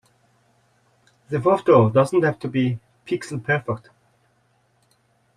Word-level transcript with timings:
The 1.29 1.39
photo 1.39 1.91
doesn't 1.91 2.23
have 2.23 2.39
to 2.39 2.47
be 2.47 2.79
pixel 3.05 3.43
perfect. 3.43 3.91